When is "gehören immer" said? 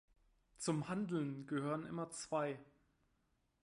1.45-2.09